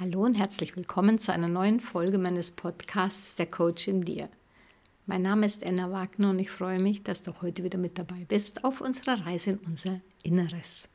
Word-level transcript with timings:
Hallo 0.00 0.24
und 0.24 0.32
herzlich 0.32 0.76
willkommen 0.76 1.18
zu 1.18 1.30
einer 1.30 1.46
neuen 1.46 1.78
Folge 1.78 2.16
meines 2.16 2.52
Podcasts 2.52 3.34
Der 3.34 3.44
Coach 3.44 3.86
in 3.86 4.00
dir. 4.00 4.30
Mein 5.04 5.20
Name 5.20 5.44
ist 5.44 5.62
Anna 5.62 5.92
Wagner 5.92 6.30
und 6.30 6.38
ich 6.38 6.50
freue 6.50 6.80
mich, 6.80 7.02
dass 7.02 7.20
du 7.20 7.34
heute 7.42 7.64
wieder 7.64 7.76
mit 7.76 7.98
dabei 7.98 8.24
bist 8.26 8.64
auf 8.64 8.80
unserer 8.80 9.26
Reise 9.26 9.50
in 9.50 9.58
unser 9.58 10.00
Inneres. 10.22 10.88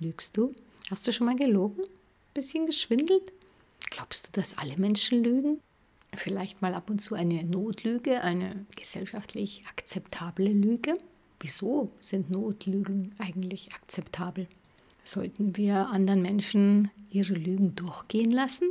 Lügst 0.00 0.36
du? 0.36 0.52
Hast 0.90 1.06
du 1.06 1.12
schon 1.12 1.28
mal 1.28 1.36
gelogen? 1.36 1.84
Bisschen 2.34 2.66
geschwindelt? 2.66 3.32
Glaubst 3.88 4.26
du, 4.26 4.32
dass 4.32 4.58
alle 4.58 4.76
Menschen 4.76 5.22
lügen? 5.22 5.60
Vielleicht 6.16 6.60
mal 6.60 6.74
ab 6.74 6.90
und 6.90 6.98
zu 6.98 7.14
eine 7.14 7.44
Notlüge, 7.44 8.20
eine 8.20 8.66
gesellschaftlich 8.74 9.62
akzeptable 9.70 10.52
Lüge? 10.52 10.98
Wieso 11.38 11.92
sind 12.00 12.32
Notlügen 12.32 13.14
eigentlich 13.20 13.72
akzeptabel? 13.74 14.48
Sollten 15.04 15.56
wir 15.56 15.88
anderen 15.88 16.22
Menschen 16.22 16.90
ihre 17.10 17.34
Lügen 17.34 17.74
durchgehen 17.74 18.30
lassen? 18.30 18.70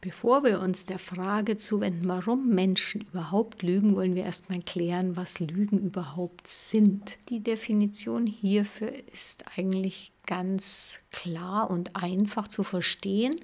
Bevor 0.00 0.44
wir 0.44 0.60
uns 0.60 0.86
der 0.86 0.98
Frage 1.00 1.56
zuwenden, 1.56 2.06
warum 2.06 2.54
Menschen 2.54 3.00
überhaupt 3.00 3.62
lügen, 3.62 3.96
wollen 3.96 4.14
wir 4.14 4.24
erstmal 4.24 4.60
klären, 4.60 5.16
was 5.16 5.40
Lügen 5.40 5.78
überhaupt 5.78 6.46
sind. 6.46 7.18
Die 7.28 7.40
Definition 7.40 8.26
hierfür 8.26 8.92
ist 9.12 9.44
eigentlich 9.56 10.12
ganz 10.24 11.00
klar 11.10 11.70
und 11.70 11.96
einfach 11.96 12.46
zu 12.46 12.62
verstehen. 12.62 13.40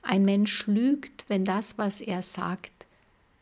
Ein 0.00 0.24
Mensch 0.24 0.66
lügt, 0.66 1.24
wenn 1.28 1.44
das, 1.44 1.76
was 1.76 2.00
er 2.00 2.22
sagt, 2.22 2.72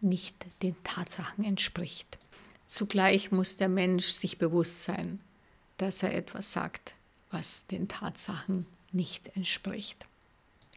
nicht 0.01 0.35
den 0.63 0.75
Tatsachen 0.83 1.45
entspricht. 1.45 2.19
Zugleich 2.67 3.31
muss 3.31 3.57
der 3.57 3.69
Mensch 3.69 4.07
sich 4.07 4.39
bewusst 4.39 4.83
sein, 4.83 5.21
dass 5.77 6.03
er 6.03 6.15
etwas 6.15 6.53
sagt, 6.53 6.95
was 7.35 7.67
den 7.67 7.89
Tatsachen 7.89 8.65
nicht 8.93 9.37
entspricht. 9.37 10.07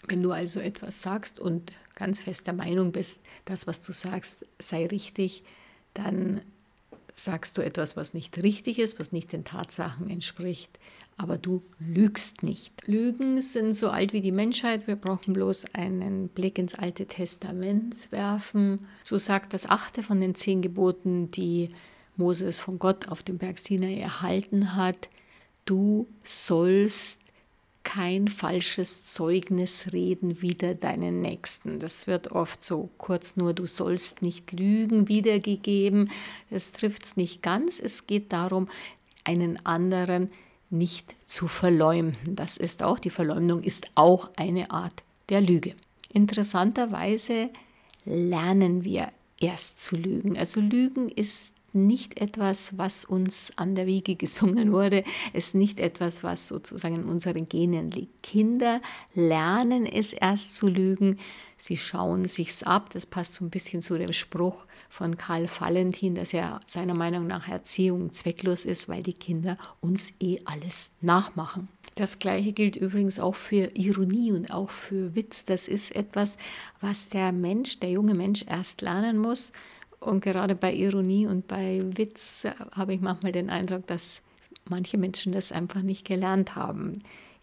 Wenn 0.08 0.24
du 0.24 0.32
also 0.32 0.60
etwas 0.60 1.02
sagst 1.02 1.40
und 1.40 1.72
ganz 1.96 2.20
fest 2.20 2.48
der 2.48 2.54
Meinung 2.54 2.92
bist, 2.92 3.22
das, 3.46 3.68
was 3.68 3.82
du 3.82 3.92
sagst, 3.94 4.46
sei 4.60 4.88
richtig, 4.88 5.44
dann 5.94 6.42
sagst 7.14 7.58
du 7.58 7.62
etwas, 7.62 7.96
was 7.96 8.14
nicht 8.14 8.42
richtig 8.44 8.80
ist, 8.80 9.00
was 9.00 9.12
nicht 9.12 9.32
den 9.34 9.44
Tatsachen 9.44 10.10
entspricht, 10.10 10.80
aber 11.16 11.38
du 11.38 11.64
lügst 11.80 12.44
nicht. 12.44 12.88
Lügen 12.88 13.42
sind 13.42 13.74
so 13.74 13.90
alt 13.90 14.14
wie 14.14 14.22
die 14.22 14.32
Menschheit. 14.32 14.88
Wir 14.88 14.96
brauchen 14.96 15.34
bloß 15.34 15.74
einen 15.74 16.28
Blick 16.30 16.60
ins 16.60 16.76
Alte 16.76 17.08
Testament 17.08 18.12
werfen. 18.12 18.88
So 19.04 19.18
sagt 19.18 19.54
das 19.54 19.68
achte 19.68 20.04
von 20.04 20.22
den 20.22 20.36
zehn 20.36 20.62
Geboten, 20.62 21.32
die 21.32 21.70
Moses 22.16 22.60
von 22.60 22.78
Gott 22.78 23.10
auf 23.10 23.24
dem 23.24 23.38
Berg 23.40 23.58
Sinai 23.58 24.00
erhalten 24.00 24.76
hat 24.76 25.10
du 25.68 26.08
sollst 26.24 27.20
kein 27.84 28.28
falsches 28.28 29.06
Zeugnis 29.06 29.94
reden 29.94 30.42
wider 30.42 30.76
deinen 30.76 31.22
Nächsten. 31.22 31.80
Das 31.80 32.06
wird 32.06 32.32
oft 32.34 32.62
so 32.62 32.90
kurz 32.98 33.38
nur, 33.38 33.54
du 33.54 33.66
sollst 33.66 34.22
nicht 34.22 34.52
lügen 34.52 35.08
wiedergegeben. 35.08 36.12
Das 36.50 36.74
trifft 36.74 37.06
es 37.06 37.16
nicht 37.16 37.42
ganz. 37.42 37.80
Es 37.80 38.06
geht 38.06 38.34
darum, 38.34 38.68
einen 39.24 39.66
anderen 39.66 40.32
nicht 40.70 41.16
zu 41.26 41.48
verleumden. 41.48 42.36
Das 42.36 42.58
ist 42.58 42.84
auch, 42.84 43.00
die 43.00 43.10
Verleumdung 43.10 43.64
ist 43.64 43.90
auch 43.96 44.32
eine 44.36 44.70
Art 44.70 45.04
der 45.30 45.40
Lüge. 45.40 45.74
Interessanterweise 46.12 47.50
lernen 48.04 48.84
wir 48.84 49.12
erst 49.40 49.82
zu 49.82 49.96
lügen. 49.96 50.38
Also 50.38 50.60
Lügen 50.60 51.08
ist 51.10 51.54
nicht 51.86 52.20
etwas, 52.20 52.78
was 52.78 53.06
uns 53.06 53.52
an 53.56 53.76
der 53.76 53.86
Wiege 53.86 54.16
gesungen 54.16 54.72
wurde. 54.72 55.04
Es 55.34 55.48
ist 55.48 55.56
nicht 55.56 55.80
etwas, 55.80 56.24
was 56.24 56.48
sozusagen 56.48 56.96
in 56.96 57.06
unseren 57.06 57.48
Genen 57.48 57.92
liegt. 57.92 58.24
Kinder 58.24 58.82
lernen 59.14 59.86
es 59.86 60.14
erst 60.14 60.56
zu 60.56 60.68
lügen. 60.68 61.20
Sie 61.58 61.78
schauen 61.78 62.26
sich's 62.26 62.64
ab. 62.64 62.90
Das 62.92 63.06
passt 63.06 63.36
so 63.36 63.46
ein 63.46 63.50
bisschen 63.50 63.82
zu 63.82 63.98
dem 63.98 64.14
Spruch 64.14 64.66
von 64.90 65.18
Karl 65.18 65.48
Valentin, 65.60 66.16
dass 66.16 66.32
ja 66.32 66.60
seiner 66.66 66.94
Meinung 66.94 67.28
nach 67.28 67.48
Erziehung 67.48 68.12
zwecklos 68.12 68.66
ist, 68.66 68.90
weil 68.90 69.04
die 69.04 69.14
Kinder 69.14 69.58
uns 69.82 70.14
eh 70.20 70.38
alles 70.46 70.92
nachmachen. 71.02 71.68
Das 71.98 72.20
gleiche 72.20 72.54
gilt 72.54 72.76
übrigens 72.76 73.20
auch 73.20 73.34
für 73.34 73.72
Ironie 73.74 74.32
und 74.32 74.54
auch 74.54 74.70
für 74.70 75.16
Witz. 75.16 75.46
Das 75.46 75.68
ist 75.68 75.96
etwas, 75.96 76.38
was 76.80 77.10
der 77.10 77.32
Mensch, 77.32 77.80
der 77.80 77.90
junge 77.90 78.14
Mensch 78.14 78.46
erst 78.48 78.82
lernen 78.82 79.18
muss. 79.18 79.52
Und 80.00 80.22
gerade 80.22 80.56
bei 80.56 80.74
Ironie 80.74 81.26
und 81.26 81.48
bei 81.48 81.82
Witz 81.96 82.46
habe 82.72 82.94
ich 82.94 83.02
manchmal 83.02 83.32
den 83.32 83.50
Eindruck, 83.50 83.88
dass 83.88 84.22
manche 84.70 84.98
Menschen 84.98 85.32
das 85.32 85.52
einfach 85.52 85.82
nicht 85.82 86.06
gelernt 86.06 86.56
haben 86.56 87.00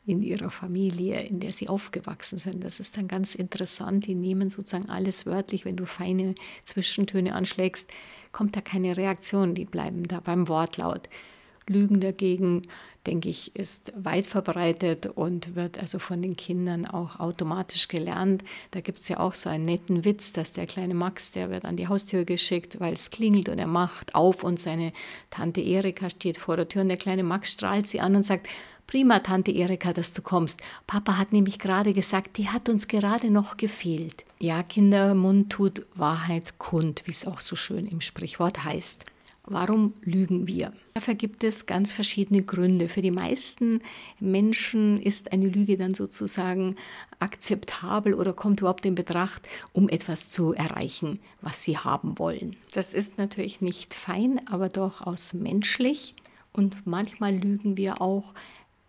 in 0.06 0.22
ihrer 0.22 0.50
Familie, 0.50 1.22
in 1.22 1.40
der 1.40 1.50
sie 1.50 1.68
aufgewachsen 1.68 2.38
sind. 2.38 2.62
Das 2.62 2.78
ist 2.78 2.96
dann 2.96 3.08
ganz 3.08 3.34
interessant. 3.34 4.06
Die 4.06 4.14
nehmen 4.14 4.50
sozusagen 4.50 4.90
alles 4.90 5.24
wörtlich. 5.24 5.64
Wenn 5.64 5.76
du 5.76 5.86
feine 5.86 6.34
Zwischentöne 6.62 7.34
anschlägst, 7.34 7.90
kommt 8.30 8.54
da 8.54 8.60
keine 8.60 8.96
Reaktion. 8.96 9.54
Die 9.54 9.64
bleiben 9.64 10.02
da 10.02 10.20
beim 10.20 10.48
Wortlaut. 10.48 11.08
Lügen 11.66 12.00
dagegen, 12.00 12.62
denke 13.06 13.28
ich, 13.28 13.54
ist 13.56 13.92
weit 13.96 14.26
verbreitet 14.26 15.06
und 15.06 15.54
wird 15.54 15.78
also 15.78 15.98
von 15.98 16.20
den 16.20 16.36
Kindern 16.36 16.86
auch 16.86 17.20
automatisch 17.20 17.88
gelernt. 17.88 18.44
Da 18.70 18.80
gibt 18.80 18.98
es 18.98 19.08
ja 19.08 19.20
auch 19.20 19.34
so 19.34 19.48
einen 19.48 19.64
netten 19.64 20.04
Witz, 20.04 20.32
dass 20.32 20.52
der 20.52 20.66
kleine 20.66 20.94
Max, 20.94 21.32
der 21.32 21.50
wird 21.50 21.64
an 21.64 21.76
die 21.76 21.88
Haustür 21.88 22.24
geschickt, 22.24 22.80
weil 22.80 22.94
es 22.94 23.10
klingelt 23.10 23.48
und 23.48 23.58
er 23.58 23.66
macht 23.66 24.14
auf 24.14 24.44
und 24.44 24.60
seine 24.60 24.92
Tante 25.30 25.60
Erika 25.60 26.10
steht 26.10 26.38
vor 26.38 26.56
der 26.56 26.68
Tür 26.68 26.82
und 26.82 26.88
der 26.88 26.96
kleine 26.96 27.22
Max 27.22 27.52
strahlt 27.52 27.86
sie 27.86 28.00
an 28.00 28.16
und 28.16 28.24
sagt, 28.24 28.48
Prima, 28.86 29.20
Tante 29.20 29.50
Erika, 29.50 29.92
dass 29.92 30.12
du 30.12 30.20
kommst. 30.20 30.60
Papa 30.86 31.16
hat 31.16 31.32
nämlich 31.32 31.58
gerade 31.58 31.94
gesagt, 31.94 32.36
die 32.36 32.48
hat 32.48 32.68
uns 32.68 32.86
gerade 32.86 33.30
noch 33.30 33.56
gefehlt. 33.56 34.24
Ja, 34.38 34.62
Kindermund 34.62 35.50
tut 35.50 35.86
Wahrheit 35.94 36.58
kund, 36.58 37.02
wie 37.06 37.10
es 37.10 37.26
auch 37.26 37.40
so 37.40 37.56
schön 37.56 37.86
im 37.86 38.02
Sprichwort 38.02 38.64
heißt. 38.64 39.06
Warum 39.46 39.92
lügen 40.02 40.46
wir? 40.46 40.72
Dafür 40.94 41.14
gibt 41.14 41.44
es 41.44 41.66
ganz 41.66 41.92
verschiedene 41.92 42.42
Gründe. 42.42 42.88
Für 42.88 43.02
die 43.02 43.10
meisten 43.10 43.82
Menschen 44.18 45.00
ist 45.00 45.32
eine 45.32 45.48
Lüge 45.48 45.76
dann 45.76 45.92
sozusagen 45.92 46.76
akzeptabel 47.18 48.14
oder 48.14 48.32
kommt 48.32 48.60
überhaupt 48.60 48.86
in 48.86 48.94
Betracht, 48.94 49.46
um 49.74 49.90
etwas 49.90 50.30
zu 50.30 50.54
erreichen, 50.54 51.20
was 51.42 51.62
sie 51.62 51.76
haben 51.76 52.18
wollen. 52.18 52.56
Das 52.72 52.94
ist 52.94 53.18
natürlich 53.18 53.60
nicht 53.60 53.94
fein, 53.94 54.40
aber 54.48 54.70
durchaus 54.70 55.34
menschlich. 55.34 56.14
Und 56.52 56.86
manchmal 56.86 57.34
lügen 57.34 57.76
wir 57.76 58.00
auch, 58.00 58.32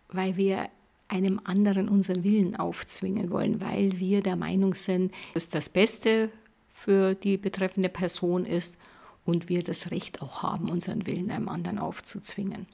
weil 0.08 0.38
wir 0.38 0.70
einem 1.08 1.38
anderen 1.44 1.88
unseren 1.88 2.24
Willen 2.24 2.56
aufzwingen 2.56 3.30
wollen, 3.30 3.60
weil 3.60 3.98
wir 3.98 4.22
der 4.22 4.36
Meinung 4.36 4.74
sind, 4.74 5.12
dass 5.34 5.48
das 5.48 5.68
Beste 5.68 6.30
für 6.68 7.14
die 7.14 7.36
betreffende 7.36 7.90
Person 7.90 8.46
ist 8.46 8.78
und 9.26 9.50
wir 9.50 9.62
das 9.62 9.90
Recht 9.90 10.22
auch 10.22 10.42
haben, 10.42 10.70
unseren 10.70 11.06
Willen 11.06 11.30
einem 11.30 11.48
anderen 11.48 11.78
aufzuzwingen. 11.78 12.66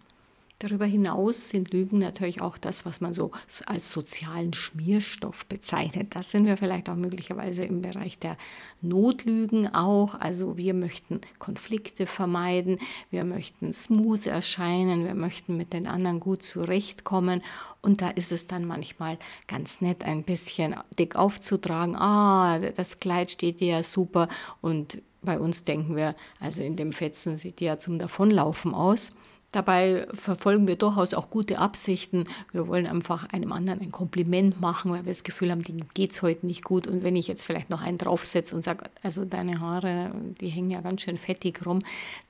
Darüber 0.62 0.86
hinaus 0.86 1.48
sind 1.48 1.72
Lügen 1.72 1.98
natürlich 1.98 2.40
auch 2.40 2.56
das, 2.56 2.86
was 2.86 3.00
man 3.00 3.12
so 3.12 3.32
als 3.66 3.90
sozialen 3.90 4.52
Schmierstoff 4.52 5.44
bezeichnet. 5.46 6.14
Das 6.14 6.30
sind 6.30 6.46
wir 6.46 6.56
vielleicht 6.56 6.88
auch 6.88 6.94
möglicherweise 6.94 7.64
im 7.64 7.82
Bereich 7.82 8.20
der 8.20 8.36
Notlügen 8.80 9.74
auch. 9.74 10.14
Also 10.14 10.56
wir 10.56 10.72
möchten 10.72 11.20
Konflikte 11.40 12.06
vermeiden, 12.06 12.78
wir 13.10 13.24
möchten 13.24 13.72
smooth 13.72 14.24
erscheinen, 14.26 15.04
wir 15.04 15.16
möchten 15.16 15.56
mit 15.56 15.72
den 15.72 15.88
anderen 15.88 16.20
gut 16.20 16.44
zurechtkommen. 16.44 17.42
Und 17.80 18.00
da 18.00 18.10
ist 18.10 18.30
es 18.30 18.46
dann 18.46 18.64
manchmal 18.64 19.18
ganz 19.48 19.80
nett, 19.80 20.04
ein 20.04 20.22
bisschen 20.22 20.76
dick 20.96 21.16
aufzutragen. 21.16 21.96
Ah, 21.96 22.60
das 22.60 23.00
Kleid 23.00 23.32
steht 23.32 23.58
dir 23.58 23.78
ja 23.78 23.82
super 23.82 24.28
und 24.60 25.02
bei 25.22 25.38
uns 25.38 25.64
denken 25.64 25.96
wir, 25.96 26.14
also 26.40 26.62
in 26.62 26.76
dem 26.76 26.92
Fetzen 26.92 27.36
sieht 27.36 27.60
die 27.60 27.64
ja 27.64 27.78
zum 27.78 27.98
Davonlaufen 27.98 28.74
aus. 28.74 29.12
Dabei 29.52 30.06
verfolgen 30.14 30.66
wir 30.66 30.76
durchaus 30.76 31.12
auch 31.12 31.28
gute 31.28 31.58
Absichten. 31.58 32.24
Wir 32.52 32.68
wollen 32.68 32.86
einfach 32.86 33.28
einem 33.34 33.52
anderen 33.52 33.82
ein 33.82 33.92
Kompliment 33.92 34.62
machen, 34.62 34.90
weil 34.90 35.04
wir 35.04 35.12
das 35.12 35.24
Gefühl 35.24 35.50
haben, 35.50 35.62
dem 35.62 35.76
geht 35.92 36.12
es 36.12 36.22
heute 36.22 36.46
nicht 36.46 36.64
gut. 36.64 36.86
Und 36.86 37.02
wenn 37.02 37.16
ich 37.16 37.28
jetzt 37.28 37.44
vielleicht 37.44 37.68
noch 37.68 37.82
einen 37.82 37.98
draufsetze 37.98 38.56
und 38.56 38.64
sage, 38.64 38.86
also 39.02 39.26
deine 39.26 39.60
Haare, 39.60 40.10
die 40.40 40.48
hängen 40.48 40.70
ja 40.70 40.80
ganz 40.80 41.02
schön 41.02 41.18
fettig 41.18 41.66
rum, 41.66 41.80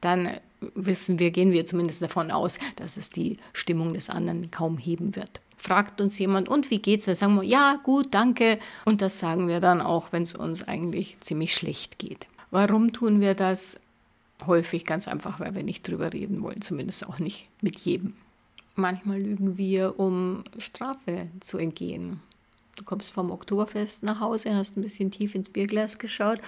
dann 0.00 0.30
wissen 0.74 1.20
wir, 1.20 1.30
gehen 1.30 1.52
wir 1.52 1.64
zumindest 1.64 2.02
davon 2.02 2.32
aus, 2.32 2.58
dass 2.74 2.96
es 2.96 3.08
die 3.08 3.36
Stimmung 3.52 3.94
des 3.94 4.10
anderen 4.10 4.50
kaum 4.50 4.76
heben 4.76 5.14
wird. 5.14 5.40
Fragt 5.56 6.00
uns 6.00 6.18
jemand, 6.18 6.48
und 6.48 6.72
wie 6.72 6.80
geht's? 6.80 7.04
Da 7.04 7.14
sagen 7.14 7.36
wir, 7.36 7.44
ja, 7.44 7.78
gut, 7.84 8.08
danke. 8.10 8.58
Und 8.84 9.00
das 9.00 9.20
sagen 9.20 9.46
wir 9.46 9.60
dann 9.60 9.80
auch, 9.80 10.08
wenn 10.10 10.24
es 10.24 10.34
uns 10.34 10.66
eigentlich 10.66 11.18
ziemlich 11.20 11.54
schlecht 11.54 12.00
geht. 12.00 12.26
Warum 12.52 12.92
tun 12.92 13.20
wir 13.20 13.34
das? 13.34 13.80
Häufig 14.46 14.84
ganz 14.84 15.08
einfach, 15.08 15.40
weil 15.40 15.54
wir 15.54 15.62
nicht 15.62 15.88
drüber 15.88 16.12
reden 16.12 16.42
wollen, 16.42 16.60
zumindest 16.60 17.08
auch 17.08 17.18
nicht 17.18 17.48
mit 17.62 17.78
jedem. 17.78 18.14
Manchmal 18.74 19.20
lügen 19.20 19.56
wir, 19.56 19.98
um 19.98 20.44
Strafe 20.58 21.28
zu 21.40 21.58
entgehen. 21.58 22.20
Du 22.76 22.84
kommst 22.84 23.10
vom 23.10 23.30
Oktoberfest 23.30 24.02
nach 24.02 24.20
Hause, 24.20 24.54
hast 24.54 24.76
ein 24.76 24.82
bisschen 24.82 25.10
tief 25.10 25.34
ins 25.34 25.48
Bierglas 25.48 25.98
geschaut 25.98 26.40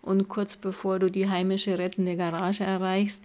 und 0.00 0.28
kurz 0.28 0.56
bevor 0.56 0.98
du 0.98 1.10
die 1.10 1.28
heimische 1.28 1.78
rettende 1.78 2.16
Garage 2.16 2.64
erreichst, 2.64 3.22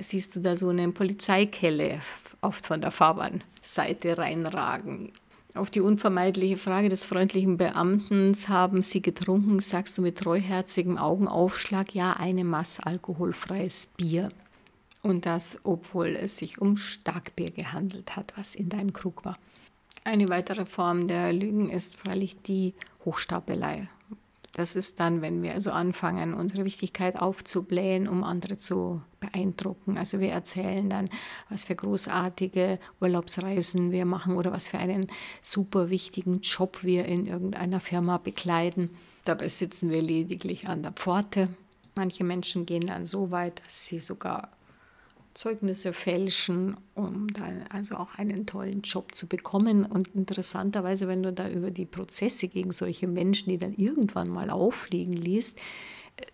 siehst 0.00 0.34
du 0.34 0.40
da 0.40 0.56
so 0.56 0.70
eine 0.70 0.90
Polizeikelle 0.92 2.00
oft 2.40 2.66
von 2.66 2.80
der 2.80 2.90
Fahrbahnseite 2.90 4.16
reinragen. 4.16 5.12
Auf 5.56 5.70
die 5.70 5.80
unvermeidliche 5.80 6.58
Frage 6.58 6.90
des 6.90 7.06
freundlichen 7.06 7.56
Beamten, 7.56 8.36
haben 8.48 8.82
Sie 8.82 9.00
getrunken, 9.00 9.58
sagst 9.58 9.96
du 9.96 10.02
mit 10.02 10.18
treuherzigem 10.18 10.98
Augenaufschlag, 10.98 11.94
ja, 11.94 12.12
eine 12.12 12.44
Maß 12.44 12.80
alkoholfreies 12.80 13.86
Bier. 13.96 14.28
Und 15.02 15.24
das, 15.24 15.58
obwohl 15.64 16.08
es 16.08 16.36
sich 16.36 16.60
um 16.60 16.76
Starkbier 16.76 17.50
gehandelt 17.52 18.16
hat, 18.16 18.34
was 18.36 18.54
in 18.54 18.68
deinem 18.68 18.92
Krug 18.92 19.24
war. 19.24 19.38
Eine 20.04 20.28
weitere 20.28 20.66
Form 20.66 21.08
der 21.08 21.32
Lügen 21.32 21.70
ist 21.70 21.96
freilich 21.96 22.36
die 22.42 22.74
Hochstapelei. 23.06 23.88
Das 24.56 24.74
ist 24.74 25.00
dann, 25.00 25.20
wenn 25.20 25.42
wir 25.42 25.52
also 25.52 25.70
anfangen, 25.70 26.32
unsere 26.32 26.64
Wichtigkeit 26.64 27.20
aufzublähen, 27.20 28.08
um 28.08 28.24
andere 28.24 28.56
zu 28.56 29.02
beeindrucken. 29.20 29.98
Also 29.98 30.18
wir 30.18 30.30
erzählen 30.30 30.88
dann, 30.88 31.10
was 31.50 31.64
für 31.64 31.74
großartige 31.74 32.78
Urlaubsreisen 32.98 33.92
wir 33.92 34.06
machen 34.06 34.34
oder 34.34 34.52
was 34.52 34.68
für 34.68 34.78
einen 34.78 35.08
super 35.42 35.90
wichtigen 35.90 36.40
Job 36.40 36.78
wir 36.80 37.04
in 37.04 37.26
irgendeiner 37.26 37.80
Firma 37.80 38.16
bekleiden. 38.16 38.88
Dabei 39.26 39.48
sitzen 39.48 39.90
wir 39.90 40.00
lediglich 40.00 40.66
an 40.66 40.82
der 40.82 40.92
Pforte. 40.92 41.54
Manche 41.94 42.24
Menschen 42.24 42.64
gehen 42.64 42.86
dann 42.86 43.04
so 43.04 43.30
weit, 43.30 43.60
dass 43.62 43.86
sie 43.86 43.98
sogar 43.98 44.52
Zeugnisse 45.36 45.92
fälschen, 45.92 46.76
um 46.94 47.28
dann 47.28 47.64
also 47.70 47.96
auch 47.96 48.14
einen 48.16 48.46
tollen 48.46 48.82
Job 48.82 49.14
zu 49.14 49.28
bekommen. 49.28 49.84
Und 49.84 50.08
interessanterweise, 50.14 51.08
wenn 51.08 51.22
du 51.22 51.32
da 51.32 51.48
über 51.48 51.70
die 51.70 51.86
Prozesse 51.86 52.48
gegen 52.48 52.72
solche 52.72 53.06
Menschen, 53.06 53.50
die 53.50 53.58
dann 53.58 53.74
irgendwann 53.74 54.28
mal 54.28 54.50
auffliegen, 54.50 55.12
liest, 55.12 55.58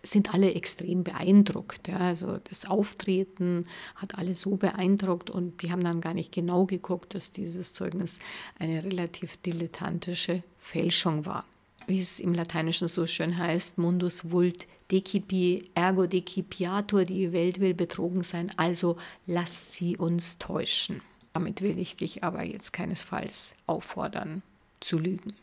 sind 0.01 0.33
alle 0.33 0.53
extrem 0.53 1.03
beeindruckt. 1.03 1.89
Ja. 1.89 1.97
Also 1.97 2.39
das 2.49 2.65
Auftreten 2.65 3.67
hat 3.95 4.17
alle 4.17 4.33
so 4.33 4.55
beeindruckt 4.55 5.29
und 5.29 5.61
die 5.61 5.71
haben 5.71 5.83
dann 5.83 6.01
gar 6.01 6.13
nicht 6.13 6.31
genau 6.31 6.65
geguckt, 6.65 7.13
dass 7.15 7.31
dieses 7.31 7.73
Zeugnis 7.73 8.19
eine 8.57 8.83
relativ 8.83 9.37
dilettantische 9.37 10.43
Fälschung 10.57 11.25
war 11.25 11.45
wie 11.87 11.99
es 11.99 12.19
im 12.19 12.33
Lateinischen 12.33 12.87
so 12.87 13.05
schön 13.05 13.37
heißt, 13.37 13.77
mundus 13.77 14.31
vult 14.31 14.67
decipi 14.91 15.69
ergo 15.75 16.07
decipiatur, 16.07 17.03
die 17.03 17.31
Welt 17.31 17.59
will 17.59 17.73
betrogen 17.73 18.23
sein, 18.23 18.51
also 18.57 18.97
lasst 19.25 19.73
sie 19.73 19.97
uns 19.97 20.37
täuschen. 20.37 21.01
Damit 21.33 21.61
will 21.61 21.79
ich 21.79 21.95
dich 21.95 22.23
aber 22.23 22.43
jetzt 22.43 22.73
keinesfalls 22.73 23.55
auffordern 23.65 24.43
zu 24.79 24.99
lügen. 24.99 25.33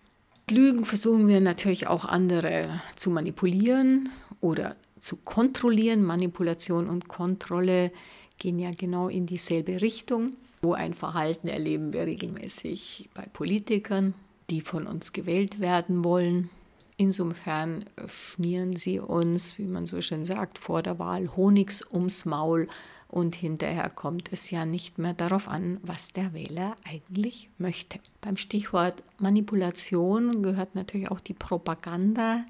Lügen 0.50 0.84
versuchen 0.84 1.28
wir 1.28 1.40
natürlich 1.40 1.87
auch 1.87 2.04
andere 2.04 2.62
zu 2.96 3.10
manipulieren 3.10 4.08
oder 4.40 4.76
zu 4.98 5.16
kontrollieren. 5.16 6.04
Manipulation 6.04 6.88
und 6.88 7.08
Kontrolle 7.08 7.92
gehen 8.38 8.58
ja 8.58 8.70
genau 8.70 9.08
in 9.08 9.26
dieselbe 9.26 9.81
Richtung. 9.81 10.37
So 10.62 10.75
ein 10.75 10.92
Verhalten 10.92 11.48
erleben 11.48 11.92
wir 11.92 12.06
regelmäßig 12.06 13.08
bei 13.14 13.22
Politikern, 13.32 14.14
die 14.50 14.61
von 14.61 14.87
uns 14.87 15.12
gewählt 15.12 15.61
werden 15.61 16.05
wollen. 16.05 16.50
Insofern 16.97 17.87
schmieren 18.08 18.76
sie 18.76 18.99
uns, 18.99 19.56
wie 19.56 19.64
man 19.64 19.87
so 19.87 20.00
schön 20.02 20.25
sagt, 20.25 20.58
vor 20.58 20.82
der 20.82 20.99
Wahl 20.99 21.35
Honigs 21.35 21.82
ums 21.91 22.26
Maul 22.26 22.69
und 23.08 23.35
hinterher 23.35 23.88
kommt 23.91 24.32
es 24.32 24.50
ja 24.50 24.64
nicht 24.64 24.99
mehr 24.99 25.14
darauf 25.14 25.49
an, 25.49 25.79
was 25.82 26.12
der 26.12 26.32
Wähler 26.32 26.76
eigentlich 26.87 27.49
möchte. 27.58 27.99
Beim 28.20 28.37
Stichwort 28.37 29.02
Manipulation 29.19 30.43
gehört 30.43 30.75
natürlich 30.75 31.11
auch 31.11 31.20
die 31.20 31.35
Propaganda 31.35 32.44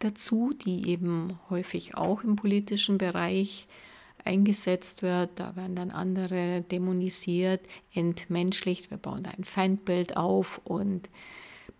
dazu, 0.00 0.52
die 0.52 0.88
eben 0.88 1.38
häufig 1.48 1.96
auch 1.96 2.24
im 2.24 2.36
politischen 2.36 2.98
Bereich 2.98 3.68
eingesetzt 4.26 5.02
wird. 5.02 5.30
Da 5.36 5.56
werden 5.56 5.76
dann 5.76 5.90
andere 5.90 6.62
dämonisiert, 6.62 7.60
entmenschlicht. 7.94 8.90
Wir 8.90 8.98
bauen 8.98 9.22
da 9.22 9.30
ein 9.30 9.44
Feindbild 9.44 10.16
auf 10.16 10.60
und 10.64 11.08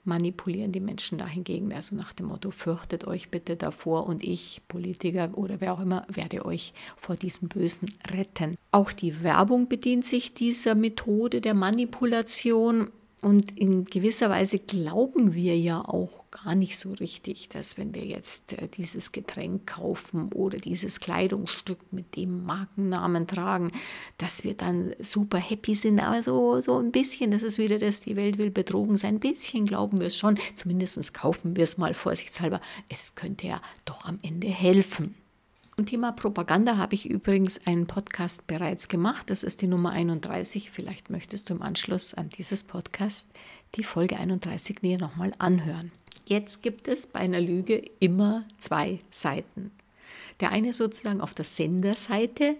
manipulieren 0.07 0.73
die 0.73 0.81
Menschen 0.81 1.19
dahingegen. 1.19 1.73
Also 1.73 1.97
nach 1.97 2.13
dem 2.13 2.27
Motto, 2.27 2.51
fürchtet 2.51 3.07
euch 3.07 3.31
bitte 3.31 3.57
davor 3.57 4.07
und 4.07 4.23
ich, 4.25 4.63
Politiker 4.69 5.31
oder 5.35 5.61
wer 5.61 5.75
auch 5.75 5.81
immer, 5.81 6.07
werde 6.09 6.45
euch 6.45 6.73
vor 6.97 7.17
diesem 7.17 7.49
Bösen 7.49 7.89
retten. 8.11 8.57
Auch 8.71 8.93
die 8.93 9.23
Werbung 9.23 9.69
bedient 9.69 10.07
sich 10.07 10.33
dieser 10.33 10.75
Methode 10.75 11.41
der 11.41 11.55
Manipulation. 11.55 12.91
Und 13.23 13.59
in 13.59 13.87
gewisser 13.87 14.29
Weise 14.29 14.59
glauben 14.59 15.33
wir 15.33 15.59
ja 15.59 15.81
auch 15.81 16.31
gar 16.31 16.55
nicht 16.55 16.79
so 16.79 16.93
richtig, 16.93 17.49
dass 17.49 17.79
wenn 17.79 17.95
wir 17.95 18.05
jetzt 18.05 18.53
äh, 18.53 18.69
dieses 18.69 19.11
Getränk 19.11 19.67
kaufen 19.67 20.31
oder 20.35 20.59
dieses 20.59 21.01
Kleidungsstück 21.01 21.79
mit 21.93 22.15
dem 22.15 22.45
Markennamen 22.45 23.27
tragen, 23.27 23.73
dass 24.19 24.45
wir 24.45 24.53
dann 24.55 24.95
super 25.01 25.39
happy 25.39 25.75
sind. 25.75 25.99
Aber 25.99 26.23
so, 26.23 26.61
so 26.61 26.79
ein 26.79 26.93
bisschen, 26.93 27.31
das 27.31 27.43
ist 27.43 27.59
wieder 27.59 27.79
das, 27.79 28.03
die 28.03 28.17
Welt 28.17 28.37
will 28.37 28.51
betrogen 28.51 28.99
sein. 28.99 29.15
Ein 29.15 29.21
bisschen 29.21 29.65
glauben 29.67 29.99
wir 29.99 30.09
es 30.09 30.17
schon. 30.17 30.39
Zumindest 30.55 31.15
kaufen 31.15 31.57
wir 31.57 31.65
es 31.65 31.79
mal 31.79 31.95
vorsichtshalber. 31.95 32.61
Es 32.91 33.15
könnte 33.15 33.47
ja 33.47 33.63
doch 33.87 34.05
am 34.05 34.19
Ende 34.23 34.49
helfen. 34.49 35.15
Zum 35.79 35.85
Thema 35.85 36.13
Propaganda 36.13 36.79
habe 36.79 36.95
ich 36.95 37.05
übrigens 37.05 37.67
einen 37.67 37.87
Podcast 37.87 38.47
bereits 38.47 38.89
gemacht. 38.89 39.29
Das 39.29 39.43
ist 39.43 39.61
die 39.61 39.67
Nummer 39.67 39.91
31. 39.91 40.71
Vielleicht 40.71 41.11
möchtest 41.11 41.51
du 41.51 41.55
im 41.55 41.61
Anschluss 41.61 42.15
an 42.15 42.31
dieses 42.31 42.65
Podcast 42.65 43.27
die 43.75 43.85
Folge 43.85 44.17
31 44.17 44.77
dir 44.77 44.97
nochmal 44.97 45.35
anhören. 45.37 45.93
Jetzt 46.25 46.63
gibt 46.63 46.89
es 46.89 47.07
bei 47.07 47.21
einer 47.21 47.43
Lüge 47.43 47.83
immer 48.01 48.47
zwei 48.57 49.01
Seiten. 49.11 49.71
Der 50.41 50.51
eine 50.51 50.73
sozusagen 50.73 51.21
auf 51.21 51.35
der 51.35 51.45
Senderseite, 51.45 52.57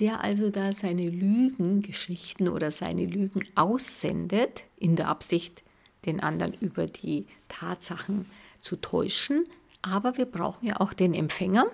der 0.00 0.24
also 0.24 0.50
da 0.50 0.72
seine 0.72 1.08
Lügengeschichten 1.08 2.48
oder 2.48 2.72
seine 2.72 3.06
Lügen 3.06 3.44
aussendet, 3.54 4.64
in 4.76 4.96
der 4.96 5.06
Absicht, 5.06 5.62
den 6.04 6.18
anderen 6.18 6.52
über 6.54 6.86
die 6.86 7.26
Tatsachen 7.46 8.26
zu 8.60 8.74
täuschen. 8.74 9.46
Aber 9.82 10.16
wir 10.16 10.26
brauchen 10.26 10.66
ja 10.66 10.80
auch 10.80 10.94
den 10.94 11.14
Empfänger, 11.14 11.66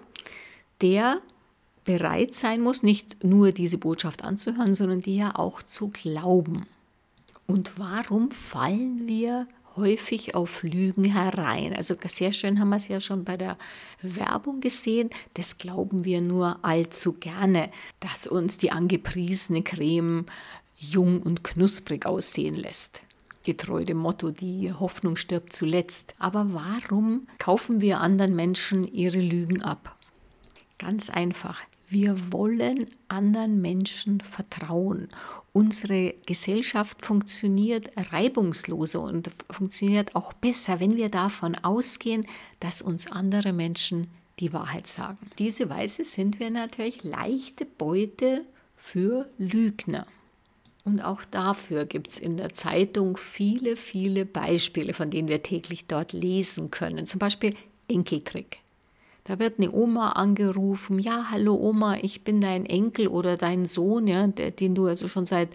der 0.83 1.21
bereit 1.85 2.35
sein 2.35 2.61
muss, 2.61 2.83
nicht 2.83 3.25
nur 3.25 3.53
diese 3.53 3.79
Botschaft 3.79 4.23
anzuhören, 4.23 4.75
sondern 4.75 5.01
die 5.01 5.17
ja 5.17 5.37
auch 5.37 5.63
zu 5.63 5.89
glauben. 5.89 6.67
Und 7.47 7.79
warum 7.79 8.31
fallen 8.31 9.07
wir 9.07 9.49
häufig 9.77 10.35
auf 10.35 10.63
Lügen 10.63 11.05
herein? 11.05 11.75
Also 11.75 11.97
sehr 12.07 12.33
schön 12.33 12.61
haben 12.61 12.71
wir 12.71 12.77
es 12.77 12.89
ja 12.89 13.01
schon 13.01 13.25
bei 13.25 13.37
der 13.37 13.59
Werbung 14.01 14.61
gesehen. 14.61 15.11
Das 15.35 15.59
glauben 15.59 16.05
wir 16.05 16.21
nur 16.21 16.65
allzu 16.65 17.15
gerne, 17.15 17.71
dass 18.01 18.27
uns 18.27 18.59
die 18.59 18.71
angepriesene 18.71 19.63
Creme 19.63 20.27
jung 20.77 21.23
und 21.23 21.43
knusprig 21.45 22.07
aussehen 22.07 22.55
lässt. 22.55 23.03
Getreu 23.45 23.85
dem 23.85 23.99
Motto, 23.99 24.31
die 24.31 24.73
Hoffnung 24.73 25.17
stirbt 25.17 25.53
zuletzt. 25.53 26.15
Aber 26.19 26.53
warum 26.53 27.27
kaufen 27.39 27.81
wir 27.81 28.01
anderen 28.01 28.37
Menschen 28.37 28.87
ihre 28.87 29.19
Lügen 29.19 29.63
ab? 29.63 29.97
Ganz 30.83 31.11
einfach. 31.11 31.61
Wir 31.89 32.33
wollen 32.33 32.87
anderen 33.09 33.61
Menschen 33.61 34.21
vertrauen. 34.21 35.09
Unsere 35.53 36.15
Gesellschaft 36.27 37.05
funktioniert 37.05 37.91
reibungsloser 38.13 39.01
und 39.01 39.31
funktioniert 39.51 40.17
auch 40.17 40.33
besser, 40.33 40.81
wenn 40.81 40.97
wir 40.97 41.09
davon 41.09 41.55
ausgehen, 41.55 42.27
dass 42.59 42.83
uns 42.83 43.07
andere 43.07 43.53
Menschen 43.53 44.09
die 44.41 44.53
Wahrheit 44.53 44.89
sagen. 44.89 45.19
Auf 45.23 45.37
diese 45.39 45.71
Weise 45.71 46.03
sind 46.03 46.41
wir 46.41 46.51
natürlich 46.51 47.05
leichte 47.05 47.65
Beute 47.65 48.45
für 48.75 49.31
Lügner. 49.39 50.07
Und 50.85 51.05
auch 51.05 51.25
dafür 51.25 51.85
gibt 51.85 52.09
es 52.09 52.19
in 52.19 52.39
der 52.39 52.55
Zeitung 52.55 53.17
viele, 53.17 53.77
viele 53.77 54.27
Beispiele, 54.27 54.95
von 54.95 55.11
denen 55.11 55.29
wir 55.29 55.45
täglich 55.45 55.87
dort 55.87 56.13
lesen 56.13 56.73
können. 56.73 57.07
Zum 57.07 57.21
Beispiel 57.21 57.55
Enkeltrick. 57.87 58.62
Da 59.25 59.39
wird 59.39 59.59
eine 59.59 59.71
Oma 59.71 60.11
angerufen, 60.11 60.99
ja, 60.99 61.31
hallo 61.31 61.55
Oma, 61.55 61.97
ich 62.03 62.25
bin 62.25 62.41
dein 62.41 62.67
Enkel 62.67 63.07
oder 63.07 63.37
dein 63.37 63.67
Sohn, 63.67 64.09
ja, 64.09 64.27
den 64.27 64.75
du 64.75 64.87
also 64.87 65.07
schon 65.07 65.27
seit 65.27 65.51